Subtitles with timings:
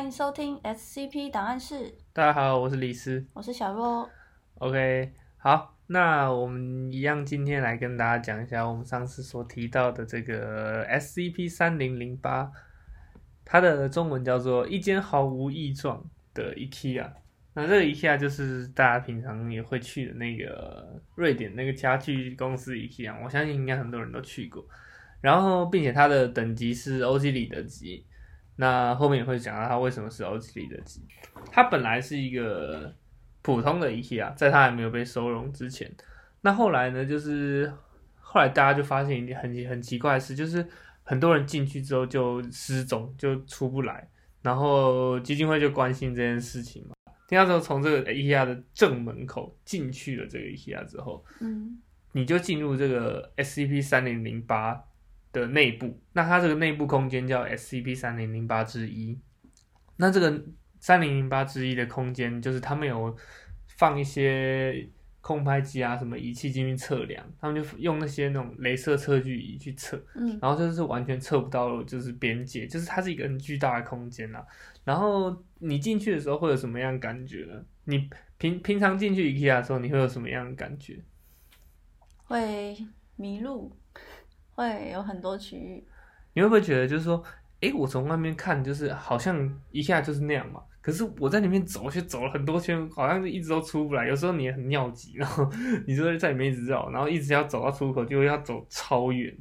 [0.00, 3.22] 欢迎收听 SCP 档案室，大家好，我是李斯。
[3.34, 4.08] 我是小若。
[4.54, 12.50] OK，好，那我们一样今天来跟大家讲一下我们上次所提到的这个 SCP 三零零八，
[13.44, 17.06] 它的中文叫做一间毫无异状的 IKEA。
[17.52, 24.66] 那这个 IKEA 就是大家平常也会去的那个瑞典那个家具公司 IKEA，我相信应该很多人都去过。
[25.20, 28.06] 然后，并且它的等级是欧几里得级。
[28.60, 31.02] 那后面也会讲到它为什么是欧几里得级。
[31.50, 32.94] 它本来是一个
[33.40, 35.90] 普通的 IKEA，在它还没有被收容之前。
[36.42, 37.72] 那后来呢，就是
[38.20, 40.64] 后来大家就发现一件很很奇怪的事，就是
[41.02, 44.06] 很多人进去之后就失踪，就出不来。
[44.42, 46.94] 然后基金会就关心这件事情嘛。
[47.26, 51.80] 听到说从这个 IKEA 的正门口进去了这个 IKEA 之后，嗯，
[52.12, 54.78] 你就进入这个 SCP 三零零八
[55.32, 56.00] 的内部。
[56.12, 59.18] 那它这个内部空间叫 SCP 三零零八之一。
[59.96, 60.44] 那这个
[60.78, 63.14] 三零零八之一的空间，就是他们有
[63.76, 64.88] 放一些
[65.20, 74.42] 空拍机啊，什么仪器进去测量，他们就用那些那种镭射测距仪去测，嗯，然后就是完全测不到，就是边界，就是它是一个很巨大的空间啊。
[74.82, 77.62] 然后你进去的时候会有什么样的感觉呢？
[77.84, 80.98] 你平平常进去 IKEA 的时候，你会有什么样的感觉？
[82.24, 82.74] 会
[83.16, 83.76] 迷路，
[84.60, 85.84] 会有很多区域。
[86.34, 87.22] 你会不会觉得就是说，
[87.60, 94.06] 诶，我从外面看就是好像一下就是那样嘛，可是我在里面走，却走了很多圈，好像就一直都出不来。
[94.06, 95.50] 有时候你也很尿急，然后
[95.86, 99.36] 你就会在里面一直绕，然后一直要走到出口，就要走超远。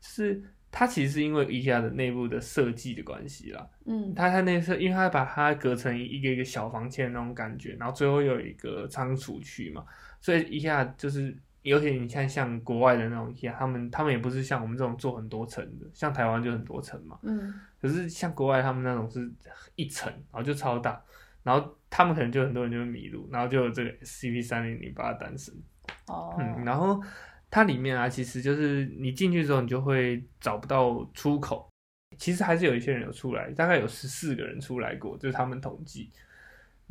[0.00, 9.84] 就是它其实是因为 IKEA 的内部的设计的关系啦，嗯它它那是因为它把它隔成一个一个小房间那种感觉，然后最后有一个仓储区嘛，
[10.20, 19.32] 所以一下就是，尤其你看像国外的那种 IKEA，他们他们也不是像我们这种做很多层的，像台湾就很多层嘛，嗯可是像国外他们那种是
[19.76, 21.02] 一层，然后就超大，
[21.42, 25.54] 然后他们可能就很多人就会迷路，然后就有这个 SCP 三零零八诞生。
[26.06, 27.00] 哦，嗯，然后
[27.50, 31.68] 它里面啊，其实就是你进去之后，你就会找不到出口。
[32.18, 36.10] 其实还是有一些人有出来，大概有十四个人出来过，就是他们统计。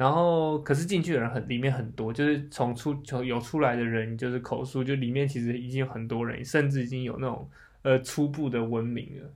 [0.02, 7.48] 然后，可是进去的人很里面很多，就是从出从有出来的人，就是口述，就里面其实已经有很多人，甚至已经有那种
[7.84, 9.32] 呃初步的文明了。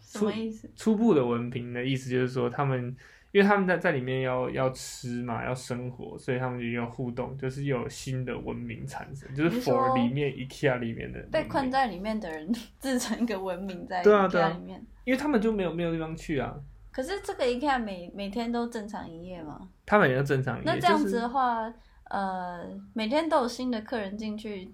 [0.00, 0.70] 什么意思？
[0.74, 2.96] 初步的文凭的意思就是说，他们
[3.32, 12.50] 因为他们在在里面要要吃嘛，要生活，所以他们就要互动，就是有新的文明产生，就是你是说 for 里面 IKEA 里面的被，困在里面的人
[12.80, 14.86] 自成一个文明在对啊对啊 IKEA 里面。
[15.04, 16.56] 因为他们就没有没有地方去啊，
[16.94, 19.68] 可是这个 IKEA 每每天都正常营业吗？
[19.84, 21.72] 他每天都正常营业，那这样子就是的话，
[22.10, 24.72] 呃，每天都有新的客人进去，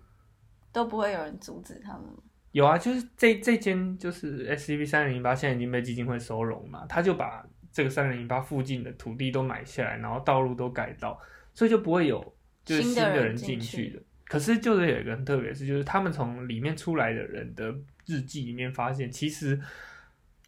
[0.70, 2.18] 都不会有人阻止他们吗？
[2.52, 7.42] 有啊，就是这这间就是 SCP 三零零八，现在已经被基金会收容嘛，他就把
[7.72, 11.18] 这个三零零八附近的土地都买下来，然后道路都改造，
[11.54, 12.20] 所以就不会有
[12.64, 14.02] 就是新的人进去进去的。
[14.26, 17.74] 可是就是有一个很特别的事，就是他们从里面出来的人的
[18.06, 19.60] 日记里面发现，其实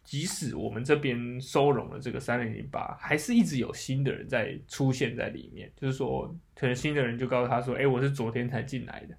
[0.03, 5.71] 即使我们这边收容了这个三零零八，还是一直有新的人在出现在里面。
[5.75, 9.15] 就是说，可能新的人就告诉他说：“哎、我是昨天才进来的。”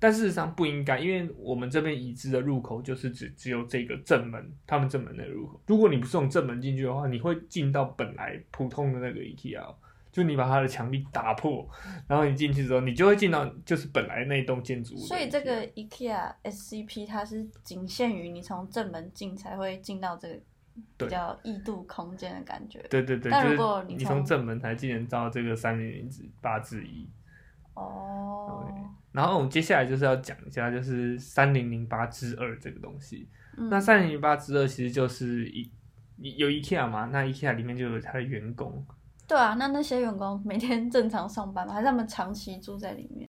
[0.00, 5.62] 但事实上不应该，因为我们这边已知的入口就是只只有这个正门，他们正门的入口。
[5.66, 9.74] 如果你不是从正门进去的话，你会进到本来普通的那个 ETL
[10.12, 11.66] 就你把它的墙壁打破，
[12.06, 14.98] 然后你进去之后，你就会进到就是本来那栋建筑物。
[14.98, 20.34] 所以这个 IKEA SCP 它是仅限于你从正门进才会进到这个
[20.98, 22.78] 对比较异度空间的感觉。
[22.90, 27.08] 对对对，但就是如果你从正门才进得到这个三零零八之一。
[27.74, 28.70] 哦，
[29.12, 33.26] 然后我们接下来就是要讲一下，就是三零零八之二这个东西。
[33.56, 35.70] 嗯那三零零八之二其实就是一
[36.16, 38.86] 有 IKEA 嘛，那 IKEA 里面就有它的员工，
[39.32, 41.72] 对啊，那那些员工每天 正常上班吗？
[41.72, 43.26] 还是他们长期住在里面？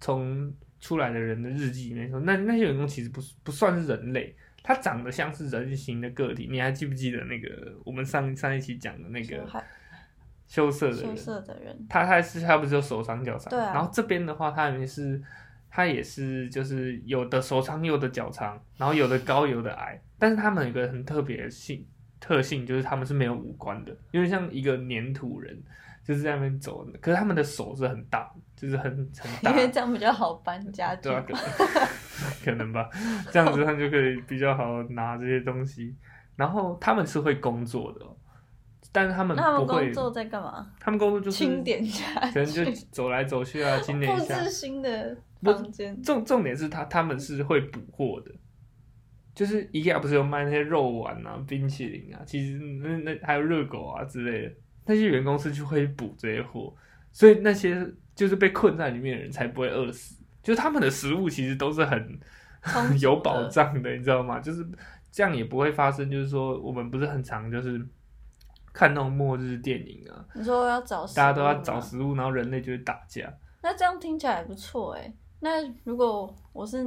[0.00, 4.34] 从出来的人的日记里面说，那那些员工其实不是不算是人类，
[4.64, 6.48] 他长得像是人形的个体。
[6.50, 9.46] 你还记不记得那个我们上上一期讲的那个
[10.48, 11.16] 羞涩的羞人？
[11.16, 13.50] 涩的人，他他是他不是有手长脚长？
[13.50, 15.22] 对啊然后这边的话，他也是
[15.70, 20.02] 他也是就是有的手长，有的脚长，然后有的高，有的矮。
[20.18, 21.86] 但是他们有一个很特别的性
[22.20, 25.56] 特性，就是他们是没有五官的，因为像一个粘土人，
[26.04, 26.86] 就是在那边走。
[27.00, 31.14] 可是他们的手是很大，就是很很大因，为这样比较好搬家具对。
[31.14, 31.38] 啊，可能
[32.44, 32.88] 可能吧，
[33.30, 35.94] 这样子他就可以比较好拿这些东西。
[36.34, 38.14] 然后他们是会工作的哦，
[38.92, 40.70] 但是他们那他们不会工，作在干嘛？
[40.78, 44.50] 他们工作就是清点家可能就，走来走去啊，清点一下置。
[44.50, 46.02] 新的房间。
[46.02, 48.30] 重重点是他他们是会补货的，
[49.36, 54.54] 就是 IKEA 不是有卖那些肉丸啊、冰淇淋啊，其实那那还有热狗啊之类的，
[54.86, 56.74] 那些员工是去会补这些货，
[57.12, 62.18] 所以那些就是被困在里面的人才不会饿死，就是他们的食物其实都是很
[62.98, 64.40] 有保障的，你知道吗？
[64.40, 64.66] 就是
[65.12, 67.78] 这样也不会发生，就是说我们不是很常就是
[68.72, 73.30] 看那种末日电影啊，你说要找食大家都要找食物，然后人类就会打架。
[73.62, 75.12] 那这样听起来还不错哎。
[75.40, 75.50] 那
[75.84, 76.82] 如果我是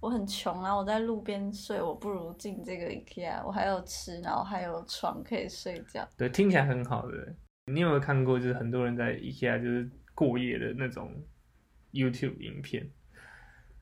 [0.00, 6.06] 我很穷，然后我在路边睡，我不如进这个 IKEA，我还有吃，然后还有床可以睡觉。
[6.16, 7.34] 对，听起来很好的。
[7.72, 11.10] 你有没有看过，就是很多人在 IKEA 就是过夜的那种
[11.92, 12.88] YouTube 影片？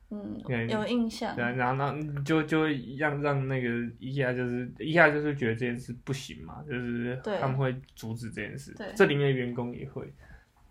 [0.09, 0.39] 嗯，
[0.69, 1.43] 有印象对。
[1.43, 3.69] 啊，然后然后就就会让让那个
[3.99, 8.87] IKEA 就是 IKEA 就是觉得这件事不行嘛，就是他们会阻止这件事对。
[8.95, 10.11] 这里面的员工也会，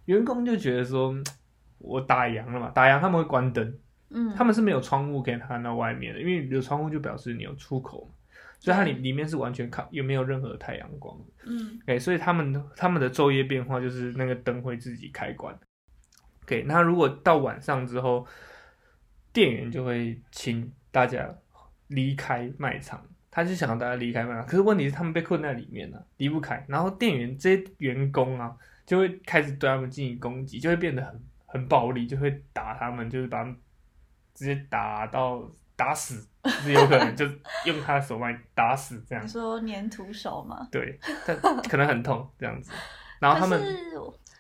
[0.07, 1.25] 员工就觉得说，嗯
[1.79, 3.79] 我打烊了嘛，打烊他们会关灯，
[4.11, 8.15] 嗯，他们是没有窗户可以看到外面的，因为有窗户就表示你有出口嘛，
[8.61, 11.25] 所以它里里面是完全看有没有任何太阳光的。
[11.47, 15.59] 嗯 OK，所以他们他们的昼夜变化就是那个灯会自己开关。
[16.45, 18.27] OK，那如果到晚上之后，
[19.33, 21.29] 店员就会请大家
[21.89, 24.47] 离开卖场，他就想要大家离开卖场。
[24.47, 26.65] 可是问题是他们被困在里面了、离不开。
[26.69, 28.55] 然后店员这些员工啊，
[28.87, 33.57] 就会开始对他们进行攻击，就会变得很很暴力，就会打他们，就是把他们
[34.35, 35.43] 直接打到
[35.77, 37.25] 打死，是有可能就
[37.65, 39.29] 用他的手把你打死这样你。
[39.29, 40.69] 说粘土手吗？
[40.71, 42.73] 对，但可能很痛这样子。
[43.21, 43.63] 然后他们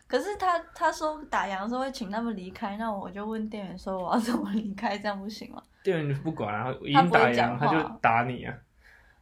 [0.06, 5.62] 可是他他说打烊的时候会请他们离开，那我就问店员说我要怎么离开，这样不行吗？
[5.82, 8.54] 店员就不管啊，已他经打烊，他就打你啊。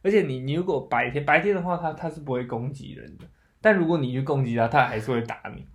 [0.01, 3.25] 而且你你如果白天白天的话，他他是不会攻击人的，
[3.61, 5.65] 但如果你去攻击他，他还是会打你。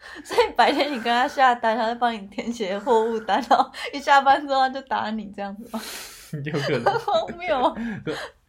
[0.24, 5.80] 所以白天你跟他下单，他就帮你填写货物单，然后一下班之后他就打你这样子吗？
[6.44, 7.76] 有可能， 荒谬。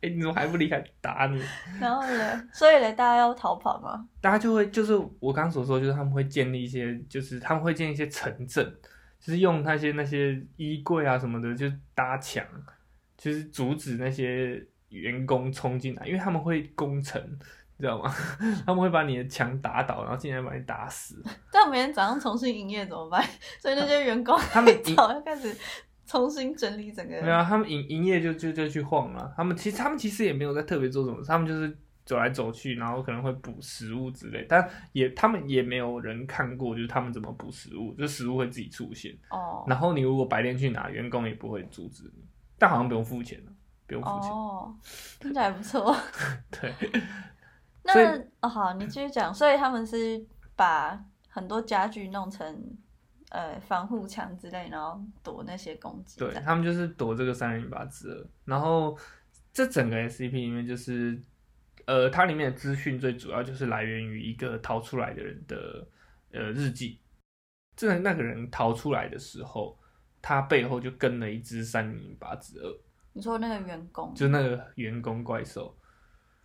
[0.01, 0.81] 哎、你怎么还不离开？
[1.01, 1.41] 打你！
[1.79, 4.05] 然后嘞，所以嘞，大家要逃跑吗？
[4.21, 8.65] 大家就会就是我刚刚所说，就是他们会建立一些，就是他们会建立一些城镇，
[9.19, 12.45] 就是用那些那些衣柜啊什么的，就搭墙，
[13.17, 17.21] 就是阻止那些员工冲进来，因为他们会攻城，
[17.79, 18.13] 你知道吗？
[18.67, 21.15] 他们会把你的墙打倒，然后进来把你打死。
[21.49, 23.23] 这样每天早上重新营业怎么办？
[23.59, 25.55] 所以那些员工他们一早要开始
[26.05, 27.21] 重新整理整个。
[27.21, 29.33] 没有啊，他们营营业就就就去晃了。
[29.37, 39.15] 他们其实他们其实也没有在特别做什么，他们就是走来走去，然后可能会补食物之类，但也他们也没有人看过，就是他们怎么补食物，就食物会自己出现。
[39.29, 42.25] 哦然后你如果白天去拿，员工也不会阻止你，
[42.57, 43.51] 但好像不用付钱了，
[43.85, 44.31] 不用付钱。
[44.31, 44.75] 哦，
[45.19, 45.95] 听起来不错。
[46.49, 46.73] 对，
[47.83, 49.33] 那哦好，你继续讲。
[49.33, 50.23] 所以他们是
[50.55, 52.77] 把很多家具弄成
[53.29, 56.19] 呃防护墙之类，然后躲那些攻击。
[56.19, 58.97] 对他们就是躲这个三零八之二，然后
[59.53, 61.19] 这整个 SCP 里面就是，
[61.85, 65.87] 呃，它里面的资讯最主要就是来源于一个逃出来的人的
[66.31, 66.99] 呃日记。
[67.75, 69.79] 这那个人逃出来的时候，
[70.21, 72.77] 他背后就跟了一只三零八之二，
[73.13, 75.73] 你说那个员工，就那个员工怪兽。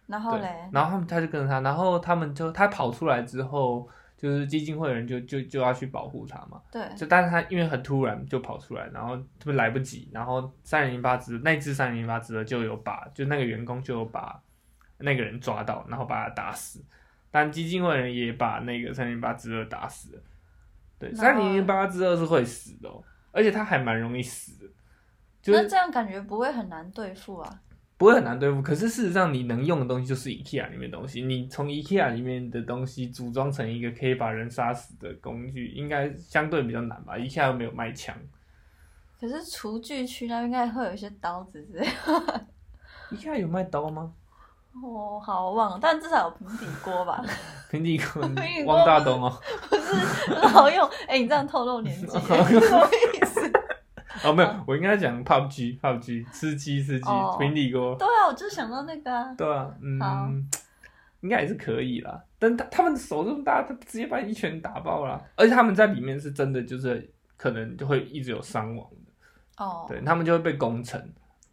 [0.06, 6.60] 对然后嘞，，然后他们他就跟着他，然后他们就他跑出来之后，就是基金会的人就就就要去保护他嘛。
[6.70, 14.40] 对，就但是他因为很突然就跑出来，然后特别来不及，然后三零零八只那只三零零八只的就有把就那个员工就有把
[14.98, 16.84] 那个人抓到，然后把他打死，
[17.30, 20.22] 但基金会的人也把那个三零零八只二打死了。
[20.98, 24.70] 对，那三零零八只二是会死的、哦，而且他还蛮容易死的，
[25.42, 27.60] 就是那这样感觉不会很难对付啊。
[27.96, 28.60] 不会很难对付。
[28.60, 38.14] 可是事实上，你能用的东西就是 IKEA 里面的东西，你从 IKEA 里面的东西组装成一个可以把人杀死的工具，应该相对比较难吧？IKEA 又没有卖枪。
[39.20, 41.86] 可是厨具区那边应该会有一些刀子之类。
[43.12, 44.12] IKEA 有卖刀吗？
[44.82, 47.24] 哦，好，忘了，但至少有平底锅吧？
[47.70, 48.20] 平底锅
[48.66, 49.32] 汪大东哦，
[49.70, 49.94] 不是
[50.34, 50.84] 很好用。
[51.06, 53.33] 哎、你这样透露年纪， 什么意思？
[54.24, 59.34] 哦没有，我应该讲 PUBG，PUBG 吃鸡吃鸡哦平底锅，对啊，我就想到那个啊。
[59.36, 59.64] 对啊，
[60.00, 60.48] 好嗯，
[61.20, 62.22] 应该也是可以啦。
[62.38, 71.00] 但他他们手这么大，他直接把你一拳打爆了，而且他们在里面是真的就是可能就会一直有伤亡的，哦，对他们就会被攻城。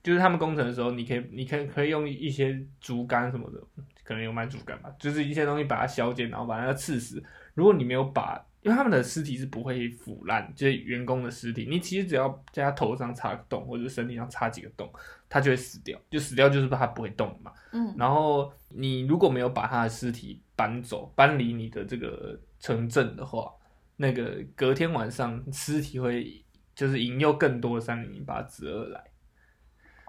[0.03, 3.61] 就是他们攻城的时候，你可以，你可以可以用一些竹竿什么的，
[4.03, 7.23] 可能有卖竹竿吧，就是一些东西把它削尖，然后把那个刺死。
[7.53, 14.91] 如果你没有把，因为他们的尸体是不会腐烂，就是员工的尸体，你其实只要在他头上插个洞，或者身体上插几个洞，
[15.27, 15.99] 他就会死掉。
[16.11, 17.51] 就死掉就是他不会动嘛。
[17.71, 23.51] 嗯，然后你如果没有把他的尸体搬走，搬离你的这个城镇的话，
[23.97, 29.03] 那个隔天晚上尸体会就是引诱更多的三零零八之二来。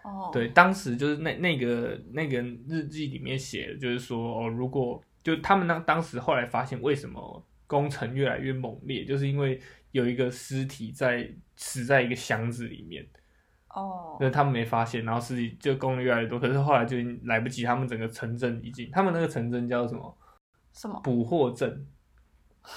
[0.05, 9.59] 哦，对，当时就是那那个那个日记里面写的，就是说哦，如果就他们那当时后来发现，为什么工程越来越猛烈，就是因为
[9.93, 11.27] 有一个尸体在
[11.57, 13.03] 死在一个箱子里面，
[13.71, 20.19] 哦，那他们没发现，然后尸体就攻的越来越多，可是后来就已经来不及，他们整个城镇已经，他们那个城镇叫什么？
[20.75, 21.01] 什么？
[21.01, 21.87] 捕获镇。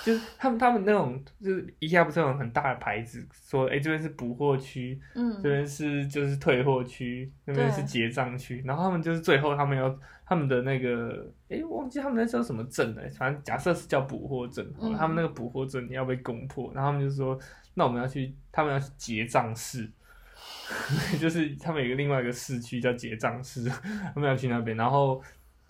[0.04, 17.38] 就是他们，他们那种就是一下不是有很大的牌子说，哎、这边是补货区，嗯这，边是就是退货区，那边是结账区，然后他们就是最后他们要他们的那个，诶，忘记他们那叫什么镇了，反正假设是叫补货镇，嗯他们那个捕获镇要被攻破，然后他们就说，
[17.76, 19.90] 那我们要去，他们要去结账室，
[21.22, 23.64] 就是他们有一个另外一个市区叫结账室，
[24.14, 25.22] 他们要去那边，然后。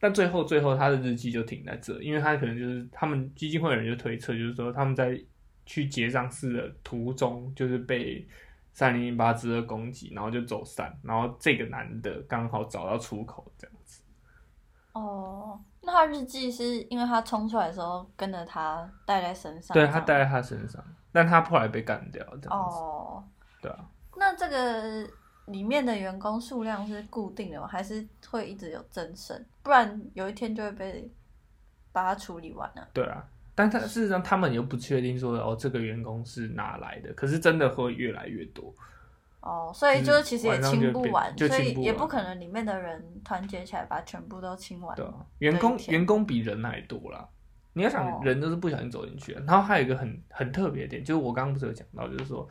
[0.05, 5.19] 但最后，最后他的日记就停在这，因为他可能就是他们基金会的人就推测，就是说他们在
[5.65, 8.23] 去结账室的途中，就是被
[8.71, 14.03] 三零零八之的攻击，然后就走散，然后这个男的刚好找到出口，这样子。
[14.93, 22.77] 哦，那他日记是因为他冲出来的时候跟着他带在身上，对他带在他身上，但他后来被干掉，这样子。
[22.77, 23.23] 哦，
[23.59, 25.09] 对啊，那这个
[25.45, 27.67] 里面的员工数量是固定的吗？
[27.67, 29.43] 还是会一直有增生？
[29.61, 31.09] 不然有一天就会被
[31.91, 32.87] 把它处理完了。
[32.93, 33.25] 对啊。
[33.57, 38.73] 但他事实上，他们又不确定说哦，这个员工是哪来的，可是真的会越来越多。
[39.39, 44.93] 哦，所以就是其实也清不完，所以也不可能里面的人团结起来把全部都清完。
[44.97, 47.25] 对啊，员工员工比人还多啦。
[47.71, 49.39] 你要想哦，人都是不小心走进去的。
[49.43, 52.45] 然后还有一个很很特别的点，就是我刚刚不是有讲到，就是说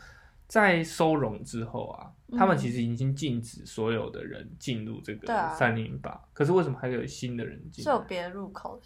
[0.46, 7.90] 在收容之后啊，他们嗯其实已经禁止所有的人进入这个对啊三零八，可是为什么还有新的人进来？
[7.90, 8.80] 是有别的入口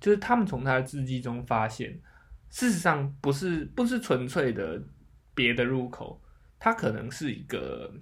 [0.00, 2.00] 就是他们从他的字迹中发现，
[2.50, 4.80] 事实上不是不是纯粹的
[5.34, 6.20] 别的入口，
[6.58, 7.92] 它可能是一个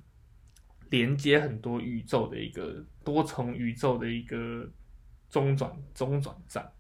[0.91, 4.69] 连接很多宇宙的一个多重宇宙的一个
[5.31, 6.71] 中转中转站。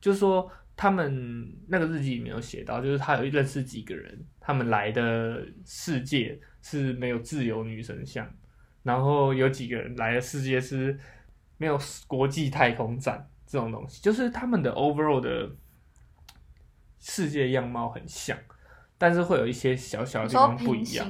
[0.00, 8.26] 就是说，他们那个日记里面有写到，就是他有认识几个人，他们来的世界是没有自由女神像，
[8.82, 10.98] 然后有几个人来的世界是
[11.58, 15.54] 没有国际太空站这种东西，就是他们的 overall 的
[16.98, 18.38] 世界样貌很像，
[18.96, 21.06] 但是会有一些小小的地方不一样。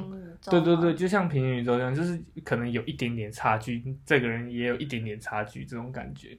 [0.50, 6.36] 对对对，就像平行宇宙一样，就是可能有一点点差距，这个人也有一点点差距，这种感觉。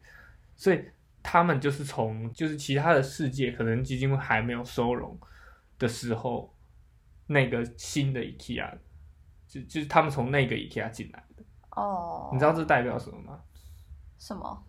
[0.58, 0.84] 所以
[1.24, 5.18] 他们就是从就是其他的世界，可能基金会还没有收容
[5.78, 6.54] 的时候，
[7.30, 8.72] 那个新的 IKEA，
[9.48, 11.44] 就就是他们从那个 IKEA 进来的。
[11.72, 13.40] 哦，你知道这代表什么吗？
[14.18, 14.66] 什么？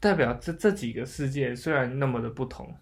[0.00, 2.72] 代表这这几个世界虽然那么的不同，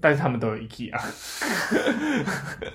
[0.00, 0.96] 但是他们都有 IKEA，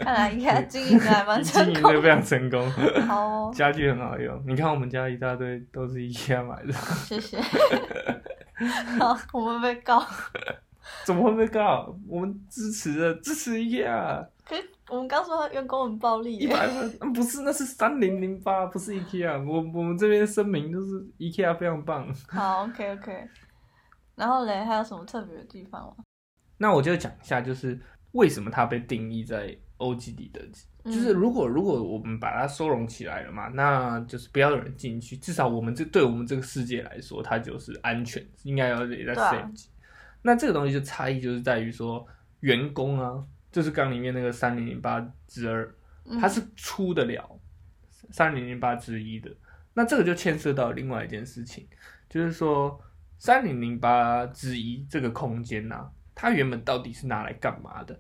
[0.04, 2.70] 看来应该经营的还蛮成功营的非常成功，
[3.08, 4.44] 好哦，家具很好用。
[4.46, 7.42] 你看我们家一大堆都是 IKEA 买的，谢谢。
[9.00, 10.06] 好，我们被告。
[11.04, 11.98] 怎么会被告？
[12.08, 16.68] 我们支持的支持 IKEA，可是我们刚说员工很暴力耶，一百
[17.14, 19.44] 不是那是三零零八，不是 IKEA。
[19.44, 22.08] 我我们这边声明就是 IKEA 非常棒。
[22.28, 23.28] 好，OK OK。
[24.16, 26.04] 然后嘞，还有什么特别的地方吗？
[26.58, 27.80] 那我就讲一下，就是
[28.12, 30.66] 为什么它被定义在欧几里得级。
[30.84, 39.68] 嗯就是如果如果我们把它收容起来了嘛，那就是不要有人进去，至少我们这对我们这个世界来说，它就是安全，应该要也在对啊 safe 级。
[40.22, 42.06] 那这个东西就差异就是在于说，
[42.42, 43.24] 员工啊，
[43.56, 47.40] 就是刚里面那个三零零八之二，嗯它是出得了
[48.10, 49.32] 三零零八之一的。
[49.74, 51.66] 那这个就牵涉到另外一件事情，
[52.10, 52.78] 就是说
[53.18, 57.98] 三零零八之一这个空间呐、它原本到底是拿来干嘛的？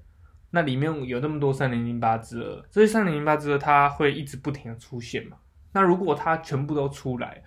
[0.50, 5.38] 那里面有那么多三零零八之二，所以三零零八之二它会一直不停的出现嘛。
[5.72, 7.42] 那如果它全部都出来，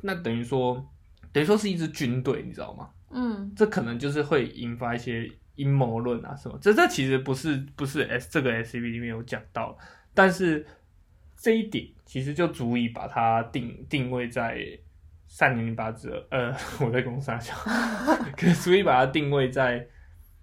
[0.00, 0.90] 那等于说
[1.30, 2.88] 等于说是一支军队，你知道吗？
[3.10, 6.58] 嗯这可能就是会引发一些阴谋论啊什么。
[6.60, 9.76] 这这其实不是不是 S 这个 S C B 里面有讲到，
[10.14, 10.66] 但是
[11.36, 14.58] 这一点其实就足以把它定定位在
[15.26, 16.26] 三零零八之二。
[16.30, 17.54] 呃，我在攻杀小，
[18.36, 19.86] 可足以把它定位在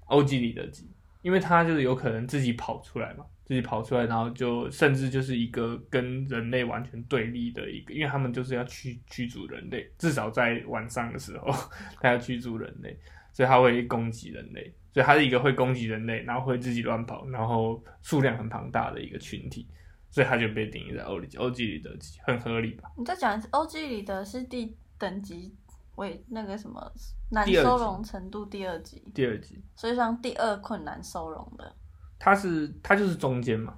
[0.06, 0.89] 欧几里得级，
[1.22, 3.25] 因为它就是有可能自己跑出来嘛。
[3.46, 11.51] 自己跑出来，然后就甚至就是一个跟人类完全对立的一个，因为他们就是要驱驱逐人类，至少在晚上的时候，
[12.00, 12.96] 他要驱逐人类，
[13.34, 19.65] 所以他会攻击人类，所以他是一个会攻击人类，然后会自己乱跑，然后数量很庞大的一个群体，
[20.12, 22.91] 所以它就被定义在欧里欧几里得级，很合理吧？
[22.98, 25.56] 你再讲一次，OG 里的是第等级
[25.96, 26.91] 为那个什么
[27.32, 31.74] 难收容程度第二级，第二级，所以像第二困难收容的
[32.18, 33.77] 它是它就是中间嘛，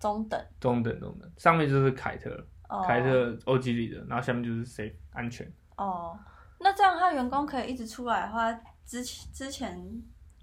[0.00, 0.44] 中等。
[0.58, 2.30] 中等中等，上面就是凯特，
[2.68, 5.48] 哦凯特欧几里的，然后下面就是 safe 安全。
[5.76, 6.18] 哦，
[6.58, 8.52] 那这样他员工可以一直出来的话，
[8.84, 10.02] 之前之前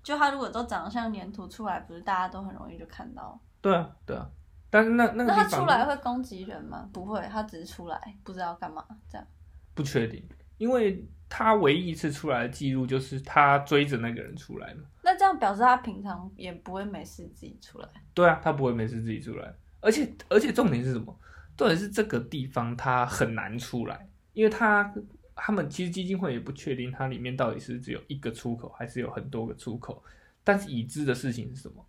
[0.10, 3.39] 就他如果都长得像粘土出来，不是大家都很容易就看到？
[3.62, 4.28] 对啊，对啊，
[4.68, 6.89] 但是那那个那他出来会攻击人吗？
[6.92, 9.28] 不会，他只是出来不知道干嘛这样。
[9.75, 14.82] 不确定，因为他唯一一次出来的记录就是他追着那个人出来嘛。
[15.04, 17.88] 那这样表示他平常也不会没事自己出来。
[18.16, 21.16] 对啊，他不会没事自己出来，而且而且重点是什么？
[21.56, 24.92] 重点是这个地方他很难出来，因为他
[25.41, 30.03] 他们其实基金会也不确定它里面到底是只有一个出口，还是有很多个出口。
[30.43, 31.86] 但是已知的事情是什么？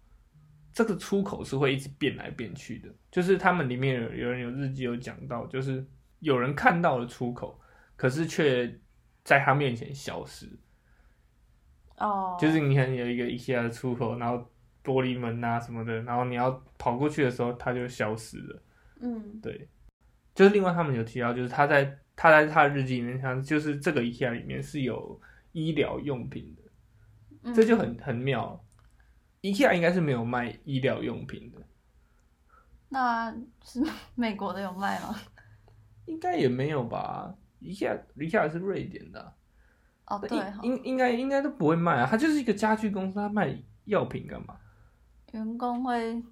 [0.72, 5.84] 这个出口是会一直变来变去的，就是他们里面有有人有日记有讲到，就是
[6.20, 7.60] 有人看到了出口，
[7.96, 8.72] 可是却
[9.24, 10.48] 在他面前消失。
[11.96, 14.36] 哦，就是你可能有一个 IKEA 的出口，然后
[14.84, 18.62] 玻璃门啊什么的，然后你要跑过去的时候，它就消失了。
[19.00, 19.68] 嗯对，
[20.40, 21.84] 就是另外他们有提到，就是他在
[22.16, 25.20] 他在他的日记里面，像就是这个 IKEA 里面是有
[25.52, 26.62] 医疗用品的，
[27.42, 28.64] 嗯，这就很很妙。
[29.42, 31.58] IKEA 应该是没有卖医疗用品的，
[32.88, 33.30] 那
[33.62, 35.14] 是美国的有卖吗？
[36.06, 39.20] 应该也没有吧？IKEA IKEA 是瑞典的
[40.06, 44.56] 啊、哦，对哈，应应应该应该都不会卖啊，它就是一个家具公司，它卖药品干嘛？
[45.32, 46.24] 员工会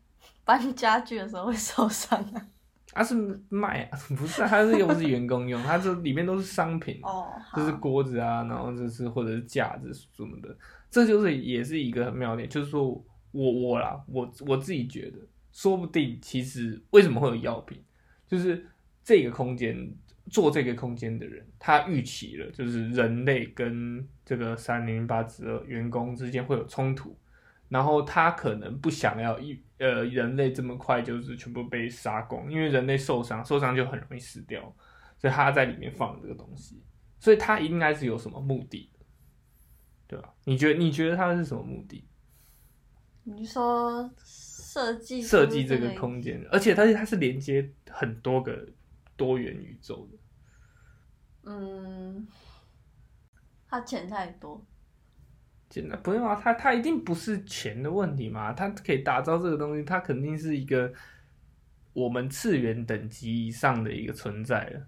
[0.46, 2.48] 搬家具的时候会受伤啊。
[2.92, 3.14] 它是
[3.49, 10.57] 卖啊， 不是啊，它是又不是员工用，它这里面都是商品，哦，好就是锅子啊，然后就是或者是架子什么的，
[10.90, 12.88] 这就是也是一个很妙点，就是说
[13.30, 15.18] 我我啦，我我自己觉得，
[15.52, 17.83] 说不定其实为什么会有药品，
[18.26, 18.66] 就是
[19.04, 19.76] 这个空间
[20.30, 27.16] 做这个空间的人，他预期了，就是人类跟这个三零八之二员工之间会有冲突，
[27.68, 34.60] 然后他可能不想要一呃人类这么快就是全部被杀光，因为人类受伤受伤就很容易死掉，
[35.18, 36.82] 所以他在里面放这个东西，
[37.19, 39.06] 所以他应该是有什么目的的，
[40.06, 40.34] 对吧？
[40.45, 42.04] 你觉得你觉得他是什么目的？
[43.25, 48.66] 你说设计设计这个空间，而且它它是连接很多个
[49.16, 50.19] 多元宇宙的，
[51.50, 52.26] 嗯，
[53.69, 54.64] 他钱太多，
[55.69, 60.93] 简单不用啊，它它一定不是钱的问题嘛，它可以打造这个东西，它肯定是一个
[61.93, 64.81] 我们次元等级以上的一个存在了。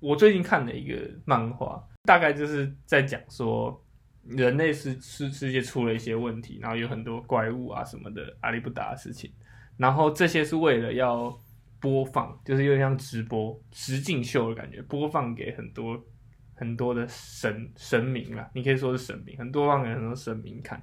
[0.00, 3.82] 我最近看了一个漫画，大概就是在讲说
[4.26, 9.32] 人类是世世界出了一些问题，然后有很多怪物啊什么的阿里不达的事情，
[9.76, 11.34] 然后这些是为了要
[11.80, 16.02] 播放，就是有点像直播实境秀的感觉，播放给很多
[16.54, 20.82] 很多的神神明啦，你可以说是神明，很多让人很多神明看。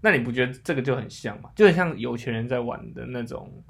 [0.00, 1.50] 那你不觉得这个就很像吗？
[1.54, 3.62] 就很像有钱人在玩的那种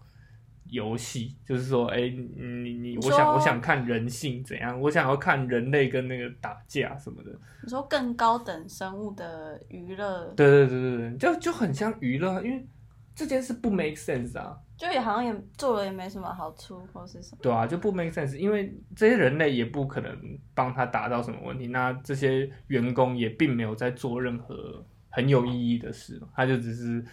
[0.70, 7.31] 游戏，就是说，哎、你你你，我想我想看人性怎样，我想要看人类跟那个打架什么的。
[7.62, 12.66] 你说更高等生物的娱乐，对对对对对，就就很像娱乐，因为
[13.14, 14.57] 这件事不 make sense 啊。
[14.83, 17.38] 就也好像也做了也没什么好处或是什么。
[17.40, 27.05] 对啊，就不 make sense，因为这些人类也不可能帮他达到什么问题，那这些员工也并没有在做任何很有意义的事，他就只是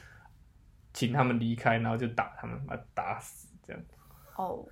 [0.93, 3.79] 请他们离开，然后就打他们，把他打死这样。
[4.36, 4.65] 哦，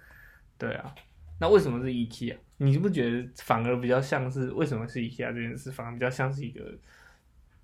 [0.57, 0.95] 对啊，
[1.39, 2.36] 那为什么是 IKEA？
[2.57, 6.75] 你不觉得反而比较像是为什么是 IKEA 这件事，反而比较像是一个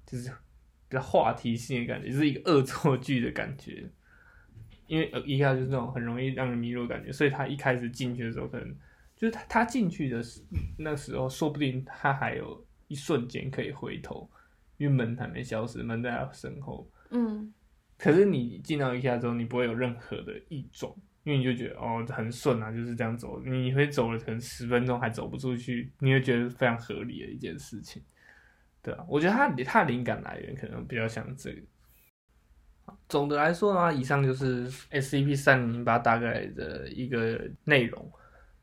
[0.06, 0.30] 就是
[0.88, 3.89] 比较话题性的感觉，就是一个恶作剧的感觉。
[4.88, 8.67] 因为呃 IKEA 就是那种很容易让人迷路的感觉，所以他一开始进去的时候，可能
[9.15, 10.41] 就是他他进去的时
[10.78, 14.30] 那时候，说不定他还有一瞬间可以回头，
[14.78, 16.89] 因为门还没消失，门在他身后。
[17.12, 17.54] 嗯，
[17.98, 20.93] 可是你进到 IKEA 之后，你不会有任何的异状，
[21.24, 23.41] 因为你就觉得哦很顺啊，就是这样走。
[23.43, 28.02] 你会走了可能十分钟还走不出去，你会觉得非常合理的一件事情。
[28.82, 31.62] 对啊，我觉得他他灵感来源可能比较像这个。
[33.13, 38.12] 好总的来说呢，以上就是 SCP 三零零八大概的一个内容。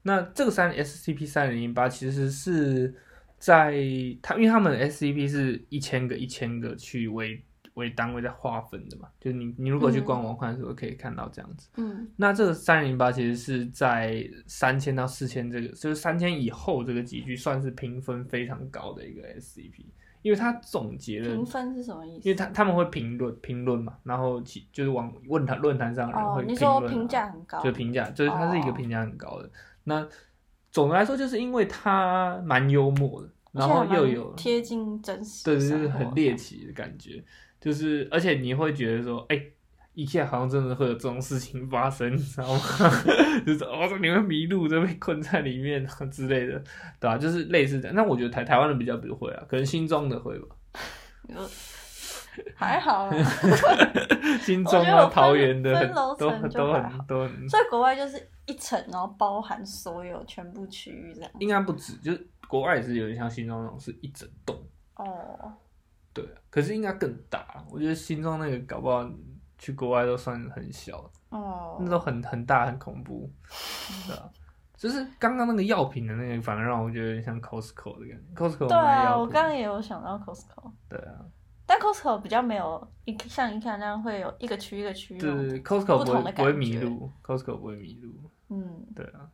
[0.02, 2.92] 那这个三 SCP 三零零八其实是
[3.38, 3.72] 在
[4.20, 7.40] 它，因为他们 SCP 是一千个一千个去为
[7.74, 11.68] 为单位在划分的嘛，就是你你如果去嗯官网看的时候可以看到这样子。
[11.76, 19.84] 嗯，那这个三零八其实是在三千到四千这个，就是三千以后这个集聚算是评分非常高的一个 SCP，
[20.22, 22.28] 因为他总结了评分是什么意思？
[22.28, 29.50] 因为他他们会评论评论嘛，然后其就是往论坛论坛上哦会，评你说评价很高，就评价，就是他是一个哦评价很高的。
[29.85, 30.06] 那
[30.70, 37.22] 总的来说，就是因为他蛮幽默的，然后又有贴近真实对，就是很猎奇的感觉，
[37.61, 39.42] 就是而且你会觉得说，哎、
[40.06, 42.60] ，IKEA 好像真的会有这种事情发生， 你知道吗？
[43.46, 46.58] 就是哦，你会迷路，就被困在里面之类的，
[47.00, 47.92] 对吧、就是类似的。
[47.92, 50.56] 那我觉得台台湾人比较不会啊，可能新庄的会吧。
[52.54, 53.16] 还好啦，
[54.40, 61.30] 新庄啊、桃园的分楼都都层就还很都很，所以国外就是一层，然后包含所有全部区域这样。
[61.40, 64.56] 应该不止，就是国外也是有点像新庄那种，是一整栋。
[64.94, 65.52] 哦，
[66.14, 67.44] 对啊，可是应该更大。
[67.68, 69.02] 我觉得新庄那个搞不好
[69.61, 73.31] 去国外都算很小，哦，那都很很大很恐怖，
[74.09, 74.29] 对啊。
[74.77, 78.35] 就是刚刚那个药品的那个，反而让我觉得有点像 Costco 的感觉。
[78.35, 81.20] Costco 对啊，我刚刚也有想到 Costco，对啊，
[81.66, 85.18] 但 Costco 比较没有一像一看那样会有一个区一个区。
[85.18, 89.29] 对对对，Costco 不会不会迷路，Costco 不会迷路，嗯，对啊。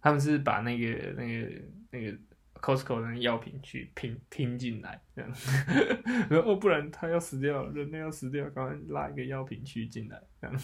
[0.00, 2.18] 他们是把那个那个那个
[2.60, 5.30] Costco 的药品去拼拼进来，这样，
[6.28, 10.56] 然后哦，不然他要死掉了，人类要死掉，赶快拉一个药品区进来，这样。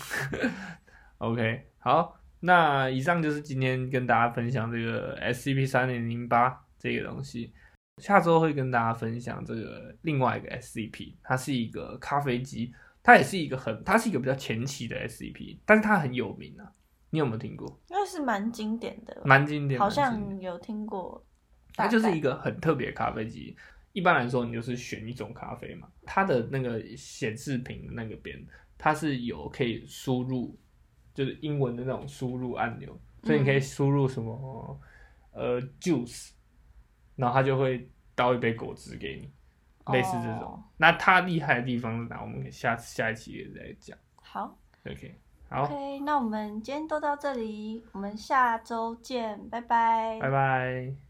[1.18, 7.52] OK，好，那以上就是今天跟大家分享这个 SCP 三零零八这个东西。
[8.02, 12.70] 下周会跟大家分享这个另外一个 SCP，它是一个咖啡机，
[13.02, 16.70] 它也是一个很，它是一个比较前期的 SCP，但是它很有名啊。
[17.08, 17.66] 你有没有听过？
[17.88, 21.24] 应该是蛮经典的，蛮经典，好蛮经典像有听过。
[21.76, 23.56] 它就是一个个很特别的咖啡机。
[23.92, 28.38] 一般来说，你就是选一种咖啡嘛，它的那个显示屏那个边，
[28.76, 30.58] 它是有可以输入，
[31.14, 34.80] 就是英文的那种输入按钮，所以你可以输入什么、
[35.32, 36.32] 呃 juice，
[37.14, 39.32] 然后它就会倒一杯果汁给你，
[39.94, 40.42] 类似这种。
[40.42, 42.20] 哦那它厉害的地方是哪？
[42.20, 43.96] 我们下下一期也再讲。
[44.16, 51.05] 好 OK，好，，OK，那我们今天都到这里，我们下周见，拜拜拜拜。